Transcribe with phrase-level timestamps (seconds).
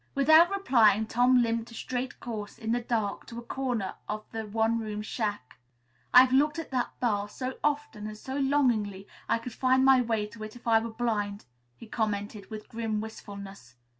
[0.15, 4.47] Without replying, Tom limped a straight course in the dark to a corner of the
[4.47, 5.59] one room shack.
[6.11, 10.25] "I've looked at that bar so often and so longingly I could find my way
[10.25, 11.45] to it if I were blind,"
[11.77, 13.75] he commented with grim wistfulness.